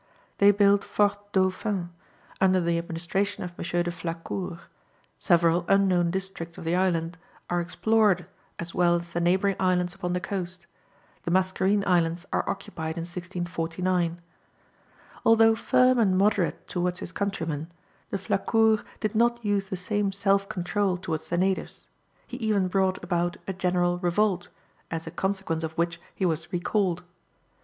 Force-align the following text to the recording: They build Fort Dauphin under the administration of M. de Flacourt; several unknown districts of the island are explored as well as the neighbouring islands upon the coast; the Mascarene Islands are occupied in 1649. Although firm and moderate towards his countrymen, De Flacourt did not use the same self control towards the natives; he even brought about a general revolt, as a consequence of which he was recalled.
They 0.39 0.49
build 0.49 0.83
Fort 0.83 1.31
Dauphin 1.31 1.91
under 2.41 2.59
the 2.59 2.79
administration 2.79 3.43
of 3.43 3.51
M. 3.51 3.61
de 3.83 3.91
Flacourt; 3.91 4.61
several 5.19 5.63
unknown 5.67 6.09
districts 6.09 6.57
of 6.57 6.63
the 6.63 6.73
island 6.75 7.19
are 7.51 7.61
explored 7.61 8.25
as 8.57 8.73
well 8.73 8.95
as 8.95 9.13
the 9.13 9.21
neighbouring 9.21 9.57
islands 9.59 9.93
upon 9.93 10.13
the 10.13 10.19
coast; 10.19 10.65
the 11.21 11.29
Mascarene 11.29 11.85
Islands 11.85 12.25
are 12.33 12.43
occupied 12.49 12.97
in 12.97 13.01
1649. 13.01 14.19
Although 15.23 15.53
firm 15.53 15.99
and 15.99 16.17
moderate 16.17 16.67
towards 16.67 16.97
his 16.97 17.11
countrymen, 17.11 17.71
De 18.11 18.17
Flacourt 18.17 18.83
did 19.01 19.13
not 19.13 19.45
use 19.45 19.67
the 19.69 19.77
same 19.77 20.11
self 20.11 20.49
control 20.49 20.97
towards 20.97 21.29
the 21.29 21.37
natives; 21.37 21.85
he 22.25 22.37
even 22.37 22.67
brought 22.67 23.03
about 23.03 23.37
a 23.47 23.53
general 23.53 23.99
revolt, 23.99 24.47
as 24.89 25.05
a 25.05 25.11
consequence 25.11 25.63
of 25.63 25.73
which 25.73 26.01
he 26.15 26.25
was 26.25 26.51
recalled. 26.51 27.03